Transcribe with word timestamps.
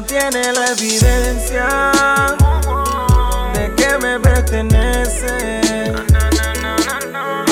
no 0.00 0.06
tiene 0.06 0.52
la 0.52 0.66
evidencia 0.72 1.92
de 3.52 3.74
que 3.74 3.98
me 3.98 4.18
pertenece. 4.18 5.60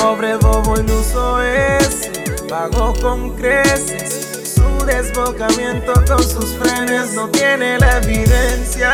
Pobre 0.00 0.36
bobo 0.36 0.80
iluso 0.80 1.42
ese, 1.42 2.10
pago 2.48 2.94
con 3.02 3.36
creces. 3.36 4.54
Su 4.54 4.86
desbocamiento 4.86 5.92
con 6.06 6.22
sus 6.22 6.56
frenes 6.56 7.12
no 7.12 7.28
tiene 7.28 7.78
la 7.78 7.98
evidencia 7.98 8.92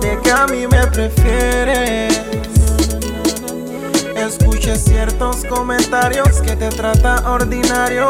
de 0.00 0.18
que 0.22 0.30
a 0.32 0.46
mí 0.48 0.66
me 0.66 0.86
prefieres. 0.88 2.20
Escuche 4.16 4.76
ciertos 4.76 5.44
comentarios 5.44 6.40
que 6.40 6.56
te 6.56 6.68
trata 6.68 7.30
ordinario. 7.30 8.08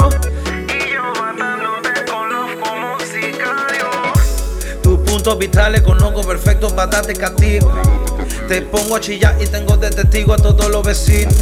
Tus 5.20 5.34
puntos 5.34 5.38
vitales 5.38 5.82
conozco 5.82 6.22
perfecto 6.22 6.74
para 6.74 6.90
darte 6.90 7.12
castigo. 7.12 7.70
Te 8.48 8.62
pongo 8.62 8.96
a 8.96 9.00
chillar 9.00 9.36
y 9.38 9.46
tengo 9.46 9.76
de 9.76 9.90
testigo 9.90 10.32
a 10.32 10.38
todos 10.38 10.70
los 10.70 10.82
vecinos. 10.82 11.34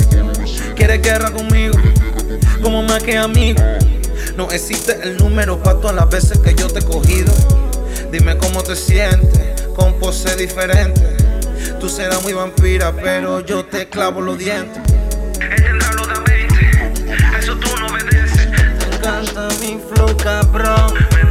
¿Quieres 0.74 1.00
guerra 1.00 1.30
conmigo? 1.30 1.78
Como 2.60 2.82
más 2.82 3.00
que 3.04 3.16
amigo. 3.16 3.62
No 4.36 4.50
existe 4.50 4.98
el 5.04 5.16
número 5.18 5.62
para 5.62 5.78
todas 5.78 5.94
las 5.94 6.10
veces 6.10 6.38
que 6.38 6.56
yo 6.56 6.66
te 6.66 6.80
he 6.80 6.84
cogido. 6.84 7.32
Dime 8.10 8.36
cómo 8.36 8.64
te 8.64 8.74
sientes, 8.74 9.62
con 9.76 9.94
pose 10.00 10.34
diferente. 10.34 11.16
Tú 11.78 11.88
serás 11.88 12.20
muy 12.24 12.32
vampira, 12.32 12.92
pero 12.92 13.38
yo 13.46 13.64
te 13.64 13.88
clavo 13.88 14.20
los 14.20 14.38
dientes. 14.38 14.82
Ella 15.40 15.92
lo 15.94 16.04
da 16.04 16.20
20, 16.26 17.38
eso 17.38 17.54
tú 17.54 17.68
no 17.78 17.86
obedeces. 17.86 18.50
Te 18.80 18.96
encanta 18.96 19.48
mi 19.60 19.78
flow, 19.88 20.16
cabrón. 20.16 21.27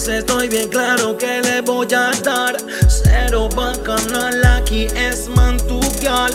Entonces 0.00 0.20
estoy 0.20 0.48
bien 0.48 0.68
claro 0.70 1.14
que 1.18 1.42
le 1.42 1.60
voy 1.60 1.86
a 1.92 2.10
dar 2.22 2.56
Cero 2.88 3.50
bacanal, 3.54 4.42
aquí 4.46 4.86
es 4.96 5.28
mantuvial. 5.28 6.32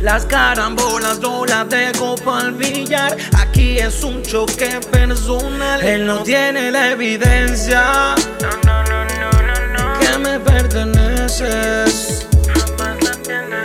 Las 0.00 0.24
carambolas 0.24 1.18
no 1.20 1.44
las 1.44 1.68
dejo 1.68 2.14
pa'l 2.14 2.52
billar 2.52 3.14
Aquí 3.36 3.78
es 3.78 4.02
un 4.02 4.22
choque 4.22 4.80
personal. 4.90 5.82
Él 5.82 6.06
no 6.06 6.22
tiene 6.22 6.70
la 6.70 6.92
evidencia 6.92 8.14
No, 8.40 8.48
no, 8.64 8.82
no, 8.84 9.04
no, 9.04 9.30
no, 9.76 10.00
que 10.00 10.16
me 10.16 10.40
perteneces. 10.40 12.26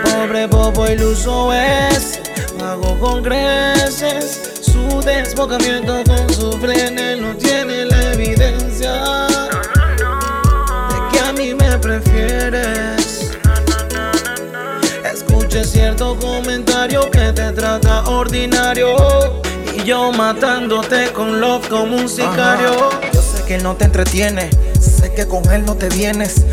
Pobre 0.04 0.46
bobo 0.48 0.90
iluso 0.90 1.54
es. 1.54 2.20
Pago 2.60 3.00
con 3.00 3.24
creces. 3.24 4.60
Su 4.60 5.02
desbocamiento 5.04 6.04
con 6.04 6.34
su 6.34 6.52
freno 6.60 7.28
no 7.28 7.38
tiene 7.38 7.86
la 7.86 8.12
evidencia 8.12 9.37
cierto 15.68 16.18
comentario 16.20 17.12
que 17.12 17.34
te 17.34 17.52
trata 17.52 18.04
ordinario. 18.10 18.96
Y 19.76 19.84
yo 19.84 20.12
matándote 20.12 21.12
con 21.12 21.42
love 21.42 21.68
como 21.68 21.98
un 21.98 22.10
sicario. 22.10 22.90
Yo 23.14 23.22
sé 23.22 23.44
que 23.46 23.56
él 23.56 23.64
no 23.64 23.76
te 23.76 23.86
entretiene, 23.86 24.50
sé 24.80 25.14
que 25.14 25.28
con 25.28 25.44
él 25.52 25.66
no 25.66 25.76
te 25.76 25.90
vienes. 25.90 26.46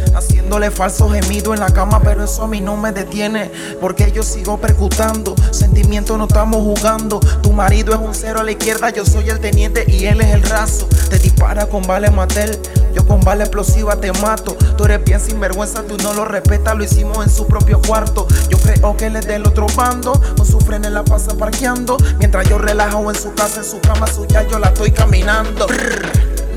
Haciéndole 0.45 0.71
falso 0.71 1.09
gemido 1.09 1.55
en 1.55 1.61
la 1.61 1.71
cama, 1.71 2.03
pero 2.05 2.25
eso 2.25 2.43
a 2.43 2.47
mí 2.47 2.61
no 2.61 2.77
me 2.77 2.93
detiene. 2.93 3.51
Porque 3.81 4.13
yo 4.13 4.23
sigo 4.23 4.59
percutando, 4.59 5.35
sentimientos 5.53 6.19
no 6.19 6.27
estamos 6.27 6.61
jugando. 6.61 7.19
Tu 7.43 7.51
marido 7.51 7.95
es 7.95 7.99
un 7.99 8.15
cero 8.15 8.41
a 8.41 8.43
la 8.43 8.51
izquierda, 8.51 8.91
yo 8.91 9.07
soy 9.07 9.31
el 9.31 9.41
teniente 9.41 9.87
y 9.89 10.05
él 10.05 10.21
es 10.21 10.35
el 10.35 10.43
raso. 10.43 10.87
Te 11.09 11.19
dispara 11.19 11.65
con 11.65 11.81
bala 11.85 12.11
matel, 12.11 12.61
yo 12.93 13.07
con 13.07 13.23
bala 13.23 13.45
explosiva 13.45 13.97
te 13.97 14.13
mato. 14.21 14.55
Tú 14.77 14.85
eres 14.85 15.03
bien 15.03 15.19
sinvergüenza, 15.19 15.83
tú 15.85 15.97
no 16.03 16.13
lo 16.13 16.27
respetas, 16.27 16.77
lo 16.77 16.85
hicimos 16.85 17.25
en 17.25 17.31
su 17.31 17.47
propio 17.47 17.81
cuarto. 17.81 18.27
Yo 18.51 18.59
creo 18.59 18.99
que 18.99 19.07
él 19.07 19.17
es 19.17 19.27
del 19.27 19.47
otro 19.47 19.67
bando, 19.75 20.13
con 20.37 20.45
su 20.45 20.61
freno 20.61 20.89
en 20.89 20.93
la 20.93 21.05
pasa 21.05 21.35
parqueando. 21.39 21.97
Mientras 22.19 22.47
yo 22.51 22.59
relajo 22.59 23.11
en 23.11 23.17
su 23.17 23.33
casa, 23.33 23.61
en 23.61 23.65
su 23.65 23.81
cama 23.81 24.07
suya, 24.09 24.47
yo 24.47 24.59
la 24.59 24.69
estoy 24.69 24.91
caminando. 24.91 25.67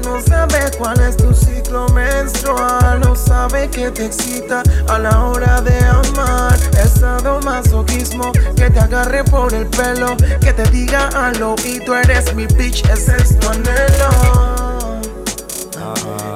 No 0.08 0.22
sabe 0.22 0.72
cuál 0.78 1.00
es 1.02 1.18
tu 1.18 1.34
ciclo 1.34 1.86
menstrual, 1.90 3.02
no 3.02 3.14
sabe 3.14 3.70
que 3.70 3.92
te 3.92 4.06
excita 4.06 4.64
a 4.88 5.00
la 5.00 5.26
hora 5.26 5.60
de 5.60 5.78
amar. 5.80 6.58
Es 6.82 6.92
sadomasoquismo 7.02 8.32
que 8.56 8.70
te 8.70 8.80
agarre 8.80 9.26
por 9.26 9.54
el 9.54 9.68
pelo, 9.68 10.16
que 10.40 10.54
te 10.54 10.64
diga 10.72 11.10
al 11.10 11.44
oído 11.44 11.98
eres 11.98 12.34
mi 12.36 12.46
bitch, 12.48 12.86
ese 12.90 13.18
es 13.18 13.38
tu 13.38 13.50
anhelo. 13.50 14.10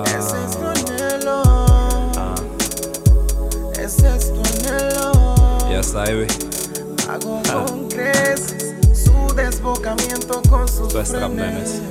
Ese 0.06 0.44
es 0.44 0.58
tu 0.60 0.68
anhelo. 0.68 2.12
Ese 3.80 4.16
es 4.18 4.34
tu 4.34 4.42
anhelo. 4.42 5.70
Yes, 5.70 5.94
Ivy. 5.94 6.28
Hago 7.10 7.42
con 7.54 7.88
creces 7.88 8.76
su 8.94 9.34
desbocamiento 9.34 10.42
con 10.50 10.68
sus 10.68 10.90
trap, 10.90 11.32
frenes. 11.32 11.82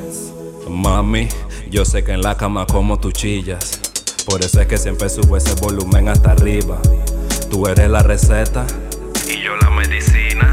Mami, 0.68 1.28
yo 1.70 1.84
sé 1.84 2.02
que 2.02 2.12
en 2.12 2.22
la 2.22 2.36
cama 2.36 2.66
como 2.66 2.98
tú 2.98 3.12
chillas. 3.12 3.80
Por 4.26 4.44
eso 4.44 4.60
es 4.60 4.66
que 4.66 4.76
siempre 4.76 5.08
subo 5.08 5.36
ese 5.36 5.54
volumen 5.54 6.08
hasta 6.08 6.32
arriba. 6.32 6.80
Tú 7.48 7.66
eres 7.66 7.88
la 7.88 8.02
receta 8.02 8.66
Y 9.26 9.40
yo 9.42 9.56
la 9.56 9.70
medicina. 9.70 10.50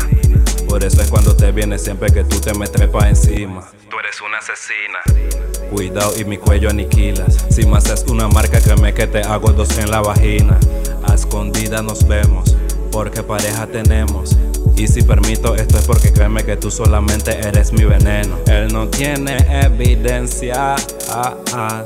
Por 0.69 0.83
eso 0.83 1.01
es 1.01 1.09
cuando 1.09 1.35
te 1.35 1.51
viene 1.51 1.79
siempre 1.79 2.11
que 2.11 2.23
tú 2.23 2.39
te 2.39 2.53
me 2.53 2.67
trepas 2.67 3.05
encima. 3.05 3.67
Tú 3.89 3.97
eres 3.99 4.21
una 4.21 4.37
asesina. 4.37 5.69
Cuidado 5.71 6.13
y 6.19 6.25
mi 6.25 6.37
cuello 6.37 6.69
aniquilas. 6.69 7.45
Si 7.49 7.65
me 7.65 7.77
haces 7.77 8.05
una 8.07 8.27
marca, 8.27 8.61
créeme 8.61 8.93
que 8.93 9.07
te 9.07 9.21
hago 9.21 9.51
dos 9.53 9.77
en 9.79 9.89
la 9.89 10.01
vagina. 10.01 10.59
A 11.07 11.15
escondida 11.15 11.81
nos 11.81 12.07
vemos, 12.07 12.55
porque 12.91 13.23
pareja 13.23 13.65
tenemos. 13.65 14.37
Y 14.77 14.87
si 14.87 15.01
permito 15.01 15.55
esto 15.55 15.79
es 15.79 15.85
porque 15.85 16.13
créeme 16.13 16.43
que 16.43 16.55
tú 16.55 16.69
solamente 16.69 17.31
eres 17.39 17.73
mi 17.73 17.83
veneno. 17.83 18.37
Él 18.45 18.71
no 18.71 18.87
tiene 18.87 19.35
evidencia 19.49 20.75
ah, 21.09 21.35
ah, 21.55 21.83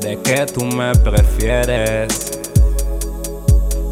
de 0.00 0.18
que 0.22 0.46
tú 0.46 0.64
me 0.64 0.94
prefieres. 0.94 2.40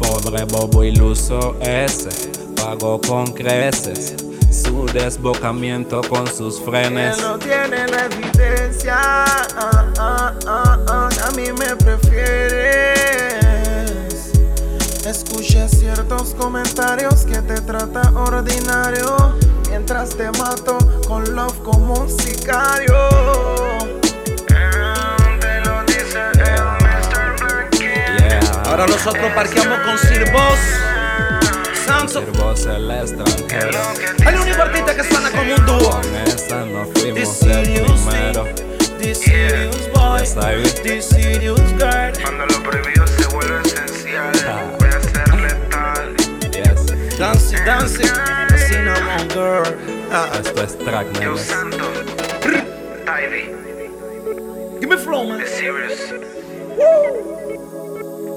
Pobre 0.01 0.45
bobo 0.45 0.83
iluso 0.83 1.57
ese, 1.61 2.09
pago 2.55 2.99
con 2.99 3.27
creces. 3.27 4.15
Su 4.49 4.87
desbocamiento 4.87 6.01
con 6.09 6.25
sus 6.25 6.59
frenes. 6.59 7.19
Él 7.19 7.23
no 7.23 7.37
tiene 7.37 7.87
la 7.87 8.05
evidencia. 8.05 8.95
ah, 8.97 9.93
ah, 9.99 10.33
ah, 10.47 11.09
a 11.23 11.31
mí 11.35 11.51
me 11.51 11.75
prefieres. 11.75 12.99
Escuché 15.05 15.67
ciertos 15.69 16.35
comentarios 16.35 17.25
que 17.25 17.41
te 17.41 17.61
trata 17.61 18.11
ordinario. 18.15 19.35
Mientras 19.69 20.09
te 20.15 20.29
mato 20.31 20.77
con 21.07 21.35
love 21.35 21.57
como 21.63 21.93
un 21.93 22.09
sicario. 22.09 22.95
Te 24.47 25.61
lo 25.65 25.83
dice 25.85 26.19
el 26.33 26.61
Mr. 26.81 27.35
Blanket. 27.39 28.19
Yeah. 28.19 28.39
Ahora 28.65 28.87
nosotros 28.87 29.31
parqueamos 29.33 29.79
con 29.79 29.97
Sir 29.99 30.31
Boss. 30.31 30.59
Samson. 31.85 32.25
Sirvo 32.25 32.51
el 32.51 32.91
extranjero. 32.91 33.79
El 34.27 34.39
único 34.39 34.61
artista 34.61 34.95
que 34.95 35.03
suena 35.03 35.31
como 35.31 35.55
un 35.55 35.65
dúo. 35.65 35.89
Con 35.91 36.15
esa 36.27 36.65
nos 36.65 36.87
fuimos 36.89 37.41
el 37.43 37.83
primero. 37.83 38.45
This 38.99 39.19
serious 39.19 39.89
boy. 39.93 40.21
This 40.83 41.05
serious 41.05 41.61
girl. 41.77 42.11
Cuando 42.21 42.45
lo 42.45 42.63
prohibido 42.63 42.98
Dance, 47.69 47.99
dance. 47.99 48.65
Cinnamon 48.67 49.27
girl. 49.29 49.63
Ah, 50.11 50.31
Esto 50.39 50.63
es 50.63 50.75
track, 50.79 51.05
Yo 51.21 51.33
nenes. 51.35 51.41
santo, 51.41 51.85
Ivy, 53.05 53.43
give 54.79 54.89
me 54.89 54.97
flow, 54.97 55.23
man. 55.29 55.39
the 55.39 55.45
serious. 55.45 56.11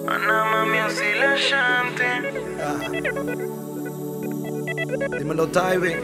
Ana 0.06 0.44
mami 0.52 0.78
así 0.84 1.14
la 1.18 1.34
chante. 1.36 2.08
Dímelo, 5.18 5.46
Tybee. 5.48 5.96